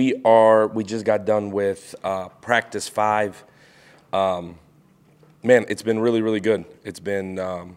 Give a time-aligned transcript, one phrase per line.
[0.00, 0.66] we are.
[0.66, 3.44] We just got done with uh, practice five.
[4.14, 4.58] Um,
[5.42, 6.64] man, it's been really, really good.
[6.84, 7.76] It's been um,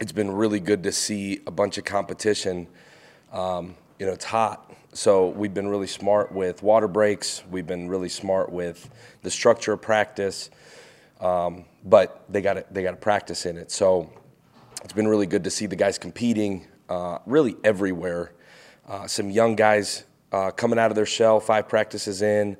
[0.00, 2.68] it's been really good to see a bunch of competition.
[3.32, 7.42] Um, you know, it's hot, so we've been really smart with water breaks.
[7.50, 8.88] We've been really smart with
[9.22, 10.50] the structure of practice,
[11.20, 13.72] um, but they got they got to practice in it.
[13.72, 14.08] So
[14.84, 18.34] it's been really good to see the guys competing uh, really everywhere.
[18.86, 22.56] Uh, some young guys uh, coming out of their shell, five practices in.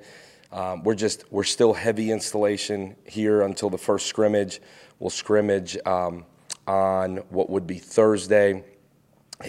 [0.52, 4.60] Um, we're just we're still heavy installation here until the first scrimmage.
[4.98, 6.26] We'll scrimmage um,
[6.66, 8.62] on what would be Thursday,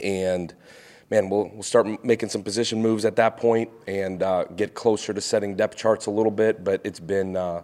[0.02, 0.55] and
[1.09, 5.14] man, we'll we'll start making some position moves at that point and uh, get closer
[5.14, 6.64] to setting depth charts a little bit.
[6.64, 7.64] But it's been uh,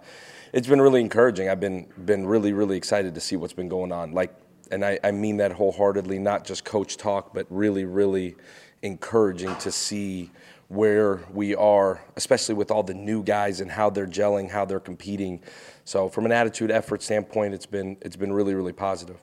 [0.52, 1.48] it's been really encouraging.
[1.48, 4.12] I've been been really really excited to see what's been going on.
[4.12, 4.36] Like,
[4.70, 8.36] and I, I mean that wholeheartedly, not just coach talk, but really really
[8.82, 10.32] encouraging to see
[10.70, 14.80] where we are, especially with all the new guys and how they're gelling, how they're
[14.80, 15.42] competing.
[15.84, 19.18] So from an attitude effort standpoint, it's been it's been really really positive.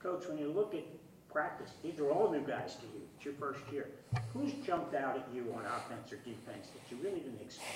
[0.00, 0.84] Coach, when you look at
[1.32, 3.02] practice, these are all new guys to you.
[3.16, 3.88] It's your first year.
[4.32, 7.68] Who's jumped out at you on offense or defense that you really didn't expect?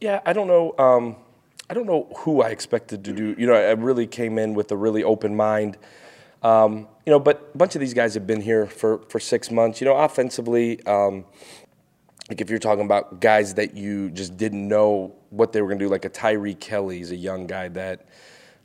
[0.00, 0.74] Yeah, I don't know.
[0.78, 1.16] Um,
[1.68, 3.34] I don't know who I expected to do.
[3.38, 5.78] You know, I really came in with a really open mind.
[6.42, 9.50] Um, you know, but a bunch of these guys have been here for, for six
[9.50, 9.80] months.
[9.80, 11.24] You know, offensively, um,
[12.28, 15.78] like if you're talking about guys that you just didn't know what they were going
[15.78, 18.06] to do, like a Tyree Kelly is a young guy that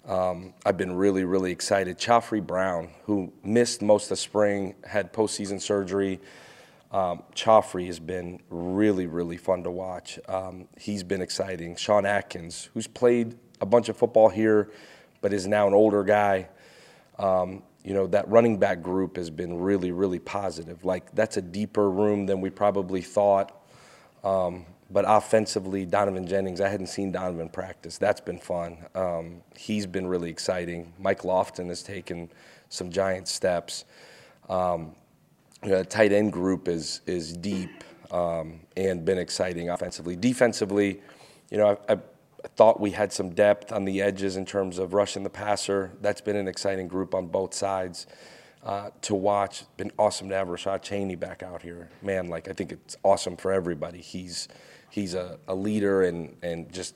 [0.08, 1.98] um, I've been really, really excited.
[1.98, 6.20] Khafre Brown, who missed most of spring, had postseason surgery.
[6.92, 10.18] Um, has been really, really fun to watch.
[10.30, 11.76] Um, he's been exciting.
[11.76, 14.72] Sean Atkins, who's played a bunch of football here,
[15.20, 16.48] but is now an older guy.
[17.20, 20.84] Um, you know, that running back group has been really, really positive.
[20.84, 23.52] Like, that's a deeper room than we probably thought.
[24.24, 28.00] Um, but offensively, Donovan Jennings, I hadn't seen Donovan practice.
[28.00, 28.78] That's been fun.
[28.96, 30.94] Um, he's been really exciting.
[30.98, 32.32] Mike Lofton has taken
[32.70, 33.86] some giant steps.
[34.50, 34.96] Um,
[35.64, 40.16] you know, the tight end group is is deep um, and been exciting offensively.
[40.16, 41.02] Defensively,
[41.52, 41.98] you know, I, I
[42.56, 45.92] Thought we had some depth on the edges in terms of rushing the passer.
[46.02, 48.08] That's been an exciting group on both sides
[48.64, 49.64] uh, to watch.
[49.78, 51.90] Been awesome to have Rashad Cheney back out here.
[52.02, 54.00] Man, like I think it's awesome for everybody.
[54.02, 54.48] He's
[54.90, 56.96] he's a, a leader and and just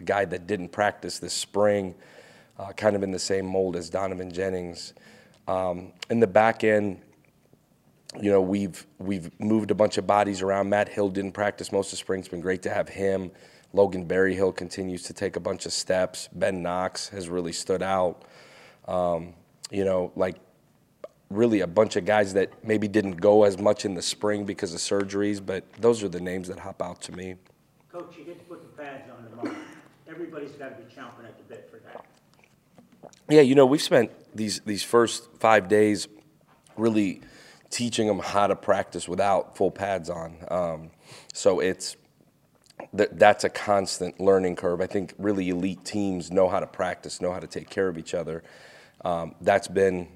[0.00, 1.94] a guy that didn't practice this spring,
[2.58, 4.94] uh, kind of in the same mold as Donovan Jennings.
[5.46, 7.00] Um, in the back end,
[8.20, 10.68] you know, we've we've moved a bunch of bodies around.
[10.68, 12.20] Matt Hill didn't practice most of spring.
[12.20, 13.30] It's been great to have him.
[13.74, 16.28] Logan Berryhill continues to take a bunch of steps.
[16.32, 18.24] Ben Knox has really stood out.
[18.86, 19.34] Um,
[19.70, 20.36] you know, like
[21.28, 24.72] really a bunch of guys that maybe didn't go as much in the spring because
[24.72, 27.34] of surgeries, but those are the names that hop out to me.
[27.90, 29.56] Coach, you get to put the pads on tomorrow.
[30.08, 32.04] Everybody's got to be chomping at the bit for that.
[33.28, 36.06] Yeah, you know, we've spent these these first five days
[36.76, 37.22] really
[37.70, 40.36] teaching them how to practice without full pads on.
[40.48, 40.90] Um,
[41.32, 41.96] so it's
[42.92, 44.80] that that's a constant learning curve.
[44.80, 47.98] I think really elite teams know how to practice, know how to take care of
[47.98, 48.42] each other.
[49.04, 50.08] Um, that's been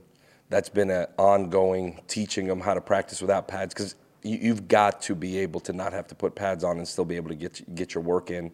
[0.48, 5.02] that's been an ongoing teaching them how to practice without pads because you, have got
[5.02, 7.34] to be able to not have to put pads on and still be able to
[7.34, 8.50] get get your work in.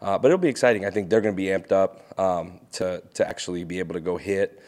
[0.00, 0.84] Uh, but it'll be exciting.
[0.84, 4.00] I think they're going to be amped up um, to to actually be able to
[4.00, 4.62] go hit.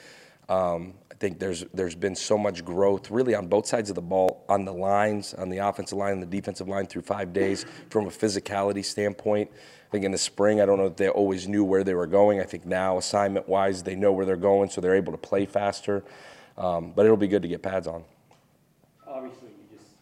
[0.49, 0.95] Um,
[1.25, 4.67] think there's there's been so much growth really on both sides of the ball, on
[4.67, 8.11] the lines, on the offensive line, and the defensive line through five days from a
[8.11, 9.51] physicality standpoint.
[9.51, 12.07] I think in the spring, I don't know if they always knew where they were
[12.07, 12.41] going.
[12.41, 15.47] I think now, assignment wise, they know where they're going, so they're able to play
[15.47, 16.05] faster.
[16.59, 18.05] Um, but it'll be good to get pads on.
[19.07, 19.93] Obviously, you just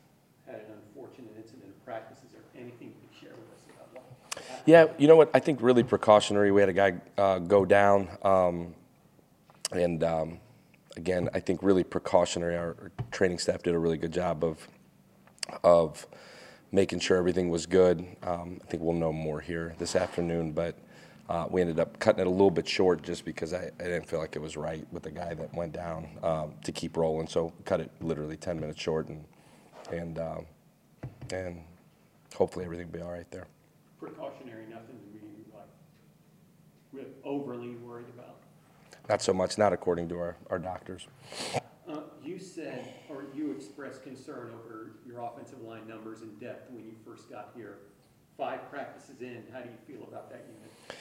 [0.44, 2.18] had an unfortunate incident in practice.
[2.18, 4.62] Is there anything you can share with us about that?
[4.66, 5.30] Yeah, you know what?
[5.32, 6.50] I think really precautionary.
[6.50, 8.74] We had a guy uh, go down, um,
[9.70, 10.40] and um,
[10.96, 12.56] again, I think really precautionary.
[12.56, 14.68] Our, training staff did a really good job of
[15.64, 16.06] of
[16.70, 18.06] making sure everything was good.
[18.22, 20.78] Um, I think we'll know more here this afternoon, but
[21.28, 24.08] uh, we ended up cutting it a little bit short just because I, I, didn't
[24.08, 27.26] feel like it was right with the guy that went down um, to keep rolling.
[27.26, 29.24] So cut it literally 10 minutes short, and
[29.90, 30.46] and um,
[31.32, 31.62] and
[32.34, 33.46] hopefully everything will be all right there.
[33.98, 38.41] Precautionary, nothing to be like overly worried about.
[39.08, 41.06] Not so much, not according to our, our doctors.
[41.88, 46.84] Uh, you said, or you expressed concern over your offensive line numbers and depth when
[46.84, 47.78] you first got here.
[48.38, 50.98] Five practices in, how do you feel about that unit?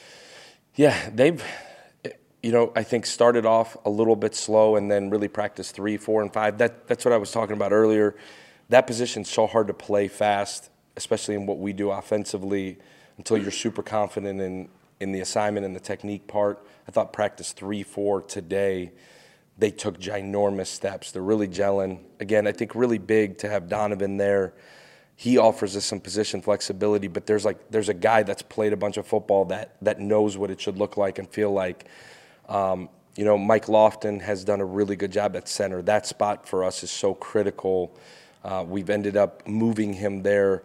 [0.74, 1.42] Yeah, they've,
[2.42, 5.96] you know, I think started off a little bit slow and then really practiced three,
[5.96, 6.58] four, and five.
[6.58, 8.16] That, that's what I was talking about earlier.
[8.68, 12.78] that position's so hard to play fast, especially in what we do offensively,
[13.16, 14.68] until you're super confident in
[15.02, 16.64] in the assignment and the technique part.
[16.88, 18.92] I thought practice three, four today,
[19.58, 21.12] they took ginormous steps.
[21.12, 22.00] They're really gelling.
[22.20, 24.54] Again, I think really big to have Donovan there.
[25.14, 28.76] He offers us some position flexibility, but there's like there's a guy that's played a
[28.76, 31.86] bunch of football that that knows what it should look like and feel like.
[32.48, 35.82] Um, you know, Mike Lofton has done a really good job at center.
[35.82, 37.94] That spot for us is so critical.
[38.42, 40.62] Uh, we've ended up moving him there.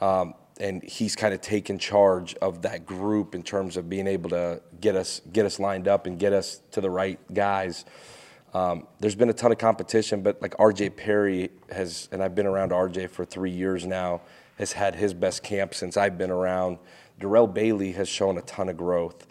[0.00, 4.30] Um, and he's kind of taken charge of that group in terms of being able
[4.30, 7.84] to get us get us lined up and get us to the right guys.
[8.54, 12.46] Um, there's been a ton of competition, but like RJ Perry has, and I've been
[12.46, 14.22] around RJ for three years now,
[14.58, 16.78] has had his best camp since I've been around.
[17.20, 19.26] Darrell Bailey has shown a ton of growth.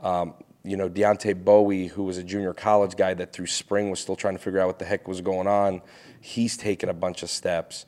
[0.00, 4.00] Um, you know, Deontay Bowie, who was a junior college guy that through spring was
[4.00, 5.82] still trying to figure out what the heck was going on,
[6.20, 7.86] he's taken a bunch of steps.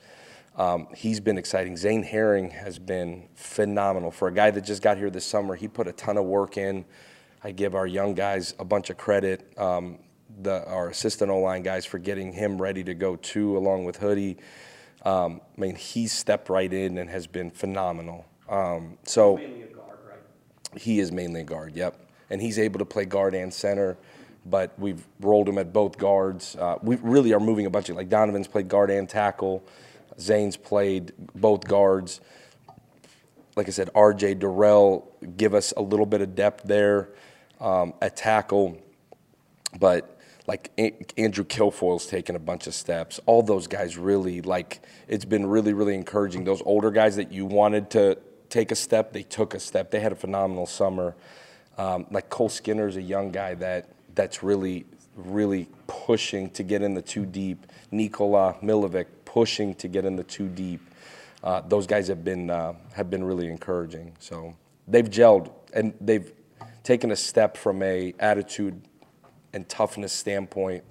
[0.57, 1.77] Um, he's been exciting.
[1.77, 4.11] Zane Herring has been phenomenal.
[4.11, 6.57] For a guy that just got here this summer, he put a ton of work
[6.57, 6.85] in.
[7.43, 9.59] I give our young guys a bunch of credit.
[9.59, 9.99] Um,
[10.43, 13.97] the, our assistant O line guys for getting him ready to go too, along with
[13.97, 14.37] Hoodie.
[15.05, 18.27] Um, I mean, he's stepped right in and has been phenomenal.
[18.49, 20.81] Um, so Mainly a guard, right?
[20.81, 21.75] he is mainly a guard.
[21.75, 21.99] Yep,
[22.31, 23.97] and he's able to play guard and center.
[24.45, 26.57] But we've rolled him at both guards.
[26.57, 29.65] Uh, we really are moving a bunch of like Donovan's played guard and tackle.
[30.19, 32.21] Zane's played both guards.
[33.57, 37.11] Like I said, RJ Darrell give us a little bit of depth there
[37.61, 38.79] um, at tackle,
[39.79, 43.21] but like A- Andrew Kilfoyle's taken a bunch of steps.
[43.27, 46.45] All those guys really like it's been really really encouraging.
[46.45, 48.19] Those older guys that you wanted to
[48.49, 49.91] take a step, they took a step.
[49.91, 51.15] They had a phenomenal summer.
[51.79, 54.85] Um, like Cole Skinner is a young guy that that's really
[55.17, 57.67] really pushing to get in the two deep.
[57.91, 60.81] Nikola Milovic pushing to get in the two deep.
[61.43, 64.15] Uh, those guys have been uh, have been really encouraging.
[64.21, 64.55] So
[64.87, 66.31] they've gelled and they've
[66.83, 68.83] taken a step from a attitude
[69.55, 70.85] and toughness standpoint.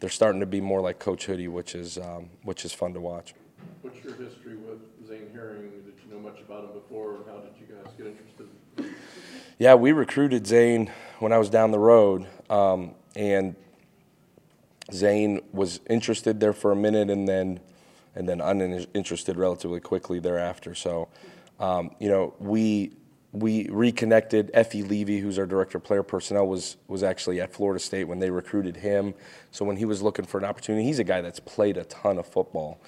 [0.00, 3.00] They're starting to be more like Coach Hoodie, which is um, which is fun to
[3.00, 3.34] watch.
[3.82, 5.70] What's your history with Zane Herring?
[5.84, 8.96] Did you know much about him before, and how did you guys get interested?
[9.58, 13.56] Yeah, we recruited Zane when I was down the road, um, and
[14.92, 17.60] Zane was interested there for a minute, and then
[18.14, 20.74] and then uninterested relatively quickly thereafter.
[20.74, 21.08] So,
[21.60, 22.92] um, you know, we
[23.32, 24.50] we reconnected.
[24.54, 28.18] Effie Levy, who's our director of player personnel, was was actually at Florida State when
[28.18, 29.14] they recruited him.
[29.50, 32.18] So when he was looking for an opportunity, he's a guy that's played a ton
[32.18, 32.80] of football.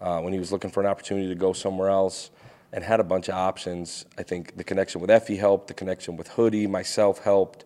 [0.00, 2.30] Uh, when he was looking for an opportunity to go somewhere else
[2.72, 5.66] and had a bunch of options, I think the connection with Effie helped.
[5.66, 7.64] The connection with Hoodie, myself helped.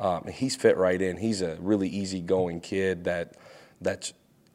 [0.00, 1.18] Um, and he's fit right in.
[1.18, 3.36] He's a really easygoing kid that
[3.80, 4.14] that's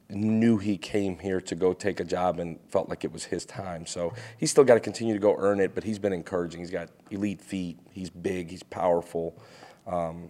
[0.10, 3.46] knew he came here to go take a job and felt like it was his
[3.46, 3.86] time.
[3.86, 6.60] So he's still got to continue to go earn it, but he's been encouraging.
[6.60, 7.80] He's got elite feet.
[7.92, 8.50] He's big.
[8.50, 9.40] He's powerful.
[9.88, 10.30] Um,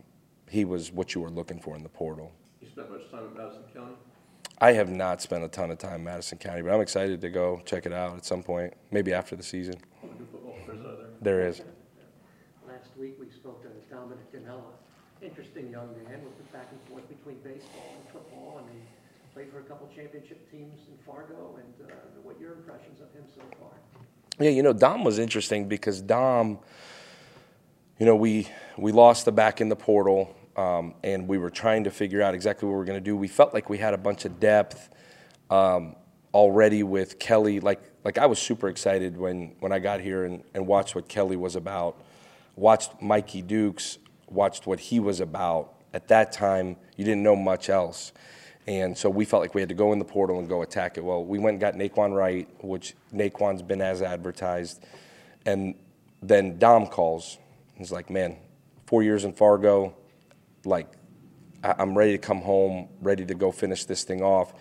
[0.50, 2.32] he was what you were looking for in the portal.
[2.62, 3.96] You spent much time in Madison County?
[4.60, 7.30] I have not spent a ton of time in Madison County, but I'm excited to
[7.30, 9.76] go check it out at some point, maybe after the season.
[10.02, 11.08] Good football there.
[11.22, 11.62] There is.
[12.66, 14.64] Last week, we spoke to Dominic Gonella,
[15.22, 18.82] interesting young man with the back and forth between baseball and football, and he
[19.34, 23.26] played for a couple championship teams in Fargo, and uh, what your impressions of him
[23.36, 23.70] so far?
[24.40, 26.60] Yeah, you know, Dom was interesting because Dom,
[28.00, 28.48] you know, we
[28.78, 32.34] we lost the back in the portal, um, and we were trying to figure out
[32.34, 33.16] exactly what we were going to do.
[33.16, 34.90] We felt like we had a bunch of depth
[35.50, 35.96] um,
[36.34, 37.60] already with Kelly.
[37.60, 41.08] Like like I was super excited when when I got here and, and watched what
[41.08, 42.02] Kelly was about.
[42.58, 43.98] Watched Mikey Dukes,
[44.30, 45.74] watched what he was about.
[45.94, 48.12] At that time, you didn't know much else.
[48.68, 50.98] And so we felt like we had to go in the portal and go attack
[50.98, 51.04] it.
[51.04, 54.84] Well, we went and got Nay'Quan Wright, which Nay'Quan's been as advertised.
[55.46, 55.76] And
[56.22, 57.38] then Dom calls.
[57.76, 58.38] He's like, man,
[58.88, 59.96] four years in Fargo,
[60.64, 60.88] like,
[61.64, 64.54] I- I'm ready to come home, ready to go finish this thing off.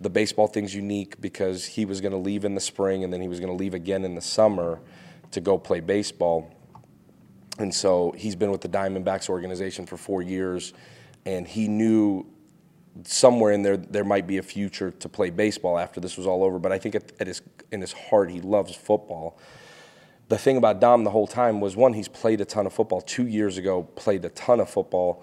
[0.00, 3.20] The baseball thing's unique because he was going to leave in the spring and then
[3.20, 4.80] he was going to leave again in the summer
[5.32, 6.52] to go play baseball.
[7.58, 10.72] And so he's been with the Diamondbacks organization for four years,
[11.24, 12.26] and he knew
[13.04, 16.42] somewhere in there there might be a future to play baseball after this was all
[16.44, 16.58] over.
[16.58, 19.38] But I think at, at his in his heart he loves football.
[20.28, 23.00] The thing about Dom the whole time was one he's played a ton of football.
[23.00, 25.22] Two years ago played a ton of football.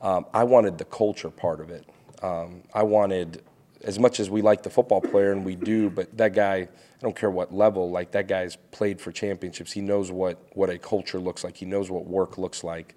[0.00, 1.88] Um, I wanted the culture part of it.
[2.22, 3.42] Um, I wanted
[3.84, 6.68] as much as we like the football player and we do, but that guy I
[7.00, 9.72] don't care what level like that guy's played for championships.
[9.72, 11.56] He knows what what a culture looks like.
[11.56, 12.94] He knows what work looks like,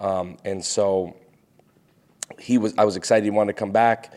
[0.00, 1.16] um, and so
[2.38, 4.14] he was I was excited he wanted to come back.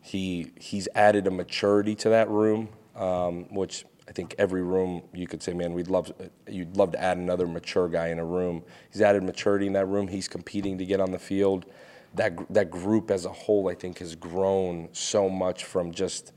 [0.00, 5.26] He he's added a maturity to that room, um, which I think every room you
[5.26, 6.12] could say, man, we'd love
[6.48, 8.62] you'd love to add another mature guy in a room.
[8.92, 10.08] He's added maturity in that room.
[10.08, 11.66] He's competing to get on the field.
[12.14, 16.32] That that group as a whole, I think, has grown so much from just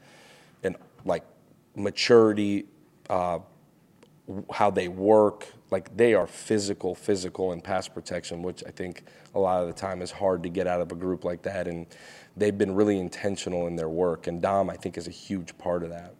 [0.64, 0.76] an
[1.06, 1.24] like
[1.76, 2.66] maturity,
[3.10, 3.40] uh,
[4.52, 5.48] how they work.
[5.70, 9.74] Like they are physical, physical, and pass protection, which I think a lot of the
[9.74, 11.68] time is hard to get out of a group like that.
[11.68, 11.88] And
[12.36, 14.28] they've been really intentional in their work.
[14.28, 16.14] And Dom, I think, is a huge part of that.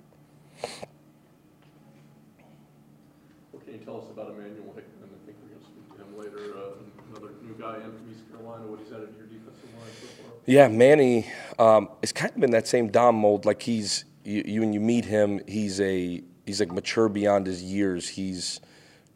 [3.52, 5.10] What can you tell us about Immanuel Hickman?
[5.12, 6.80] I think we're gonna speak to him later, uh,
[7.12, 10.08] another new guy in from East Carolina, what he's added to your defensive line so
[10.22, 10.30] far.
[10.46, 11.28] Yeah, Manny
[11.60, 13.46] um, is kind of in that same Dom mold.
[13.46, 17.62] Like he's you, you when you meet him, he's a he's like mature beyond his
[17.62, 18.10] years.
[18.10, 18.60] He's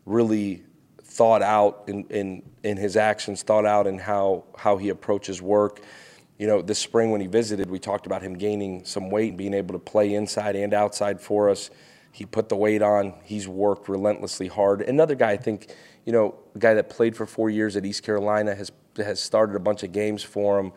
[0.05, 0.63] really
[1.01, 5.82] thought out in, in in his actions, thought out in how how he approaches work.
[6.38, 9.38] You know, this spring when he visited, we talked about him gaining some weight and
[9.38, 11.72] being able to play inside and outside for us.
[12.12, 13.13] He put the weight on.
[13.24, 14.82] He's worked relentlessly hard.
[14.82, 15.74] Another guy, I think,
[16.05, 19.55] you know, a guy that played for four years at East Carolina has has started
[19.55, 20.72] a bunch of games for him.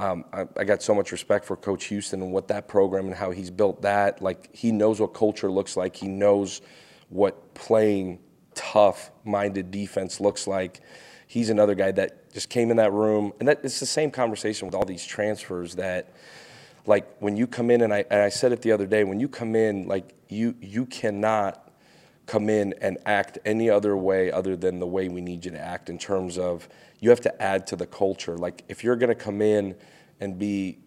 [0.00, 3.14] Um, I, I got so much respect for Coach Houston and what that program and
[3.14, 4.22] how he's built that.
[4.22, 5.94] Like he knows what culture looks like.
[5.94, 6.62] He knows
[7.10, 8.18] what playing
[8.54, 10.80] tough-minded defense looks like.
[11.26, 14.66] He's another guy that just came in that room, and that it's the same conversation
[14.66, 16.14] with all these transfers that,
[16.86, 19.20] like when you come in, and I and I said it the other day, when
[19.20, 21.69] you come in, like you you cannot
[22.30, 25.58] come in and act any other way other than the way we need you to
[25.58, 26.68] act in terms of
[27.00, 28.38] you have to add to the culture.
[28.38, 29.74] Like if you're going to come in
[30.20, 30.78] and be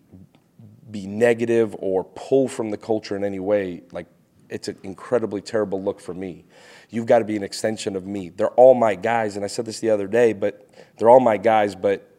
[0.90, 4.06] be negative or pull from the culture in any way, like
[4.48, 6.46] it's an incredibly terrible look for me.
[6.90, 8.30] You've got to be an extension of me.
[8.30, 11.36] They're all my guys, and I said this the other day, but they're all my
[11.36, 11.76] guys.
[11.76, 12.10] But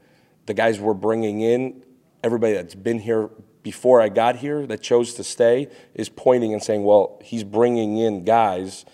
[0.44, 1.82] the guys we're bringing in,
[2.22, 3.30] everybody that's been here
[3.62, 7.96] before I got here that chose to stay, is pointing and saying, "Well, he's bringing
[7.96, 8.84] in guys."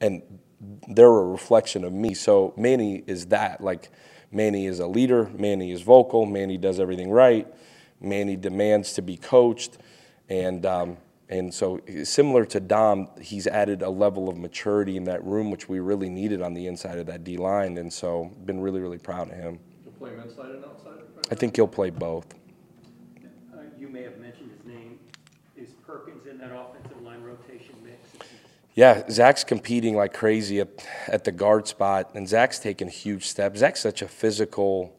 [0.00, 0.22] And
[0.88, 2.14] they're a reflection of me.
[2.14, 3.62] So Manny is that.
[3.62, 3.90] Like
[4.32, 5.30] Manny is a leader.
[5.36, 6.26] Manny is vocal.
[6.26, 7.46] Manny does everything right.
[8.00, 9.78] Manny demands to be coached,
[10.28, 15.24] and um, and so similar to Dom, he's added a level of maturity in that
[15.24, 18.60] room, which we really needed on the inside of that D line, and so been
[18.60, 19.58] really really proud of him.
[19.84, 21.00] You'll play him inside and outside?
[21.30, 22.26] I think he'll play both.
[23.52, 24.98] Uh, You may have mentioned his name.
[25.56, 28.14] Is Perkins in that offensive line rotation mix?
[28.14, 28.36] Is he-
[28.78, 30.68] Yeah, Zach's competing like crazy at,
[31.08, 33.58] at the guard spot, and Zach's taking huge steps.
[33.58, 34.96] Zach's such a physical,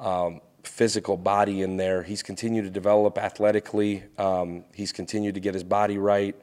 [0.00, 2.02] um, physical body in there.
[2.02, 4.02] He's continued to develop athletically.
[4.18, 6.34] Um, he's continued to get his body right.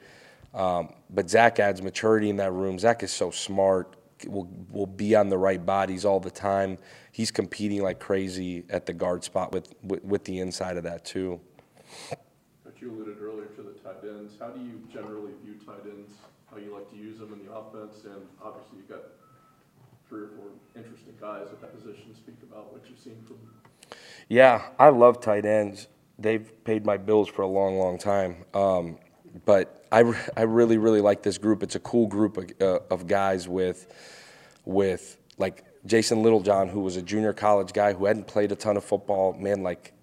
[0.53, 2.79] Um, but Zach adds maturity in that room.
[2.79, 3.97] Zach is so smart.
[4.25, 6.77] Will will be on the right bodies all the time.
[7.11, 11.03] He's competing like crazy at the guard spot with with, with the inside of that
[11.03, 11.41] too.
[12.63, 14.35] But you alluded earlier to the tight ends.
[14.39, 16.11] How do you generally view tight ends?
[16.51, 18.03] How you like to use them in the offense?
[18.03, 19.03] And obviously you've got
[20.09, 22.11] three or four interesting guys at that position.
[22.11, 23.97] To speak about what you've seen from them.
[24.27, 25.87] Yeah, I love tight ends.
[26.19, 28.43] They've paid my bills for a long, long time.
[28.53, 28.97] Um,
[29.45, 30.03] but I,
[30.35, 31.63] I really, really like this group.
[31.63, 33.87] It's a cool group of, uh, of guys with,
[34.65, 38.77] with like Jason Littlejohn, who was a junior college guy who hadn't played a ton
[38.77, 39.33] of football.
[39.33, 39.93] Man, like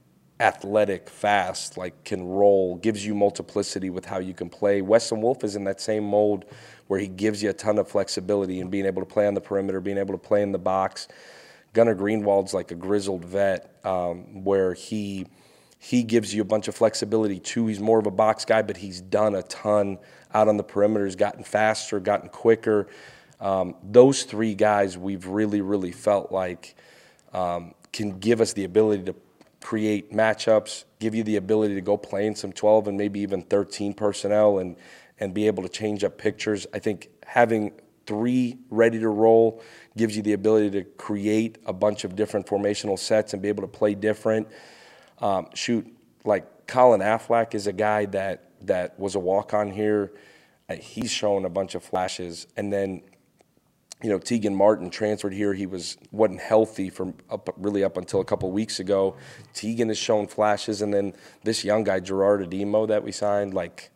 [0.40, 4.80] athletic, fast, like can roll, gives you multiplicity with how you can play.
[4.82, 6.44] Weston Wolf is in that same mold
[6.86, 9.40] where he gives you a ton of flexibility and being able to play on the
[9.40, 11.08] perimeter, being able to play in the box.
[11.72, 15.26] Gunnar Greenwald's like a grizzled vet, um, where he
[15.80, 17.66] he gives you a bunch of flexibility too.
[17.66, 19.98] He's more of a box guy, but he's done a ton
[20.34, 21.04] out on the perimeter.
[21.04, 22.88] He's gotten faster, gotten quicker.
[23.40, 26.74] Um, those three guys we've really, really felt like
[27.32, 29.14] um, can give us the ability to
[29.60, 33.42] create matchups, give you the ability to go play in some 12 and maybe even
[33.42, 34.76] 13 personnel and
[35.20, 36.66] and be able to change up pictures.
[36.72, 37.72] I think having
[38.06, 39.62] three ready to roll
[39.96, 43.62] gives you the ability to create a bunch of different formational sets and be able
[43.62, 44.48] to play different.
[45.18, 45.86] Um, shoot,
[46.24, 50.12] like Colin Affleck is a guy that that was a walk on here.
[50.68, 53.02] Uh, he's shown a bunch of flashes, and then
[54.02, 55.54] you know Tegan Martin transferred here.
[55.54, 59.16] He was wasn't healthy from up really up until a couple weeks ago.
[59.54, 63.90] Tegan has shown flashes, and then this young guy Gerard Ademo that we signed, like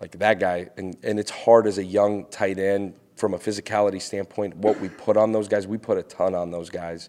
[0.00, 4.00] like that guy, and and it's hard as a young tight end from a physicality
[4.00, 4.56] standpoint.
[4.56, 7.08] What we put on those guys, we put a ton on those guys.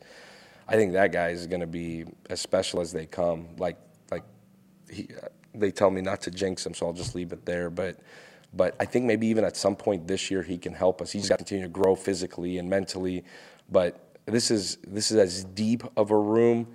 [0.67, 3.47] I think that guy is going to be as special as they come.
[3.57, 3.77] Like
[4.11, 4.23] like
[4.91, 5.07] he,
[5.53, 7.69] they tell me not to jinx him, so I'll just leave it there.
[7.69, 7.99] But
[8.55, 11.11] but I think maybe even at some point this year he can help us.
[11.11, 13.23] He's got to continue to grow physically and mentally.
[13.69, 16.67] But this is this is as deep of a room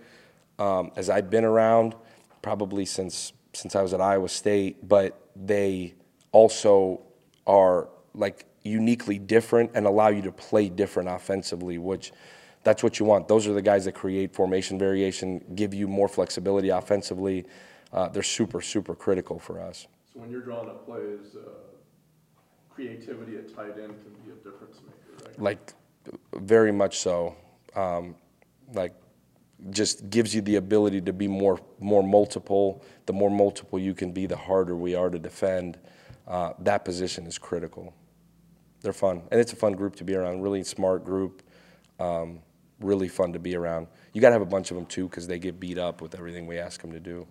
[0.58, 1.94] um, as I've been around,
[2.42, 5.94] probably since since I was at Iowa State, but they
[6.32, 7.00] also
[7.46, 12.12] are like uniquely different and allow you to play different offensively, which
[12.62, 13.26] that's what you want.
[13.26, 17.46] Those are the guys that create formation variation, give you more flexibility offensively.
[17.92, 19.86] Uh, they're super, super critical for us.
[20.12, 21.50] So when you're drawing up plays, uh,
[22.68, 25.40] creativity at tight end can be a difference maker, right?
[25.40, 25.74] Like,
[26.34, 27.36] very much so.
[27.76, 28.16] Um,
[28.72, 28.94] like,
[29.70, 32.82] just gives you the ability to be more more multiple.
[33.06, 35.78] The more multiple you can be, the harder we are to defend.
[36.26, 37.94] Uh, that position is critical.
[38.80, 40.40] They're fun, and it's a fun group to be around.
[40.40, 41.42] Really smart group.
[41.98, 42.40] Um,
[42.80, 43.88] really fun to be around.
[44.14, 46.14] You got to have a bunch of them too, because they get beat up with
[46.14, 47.26] everything we ask them to do.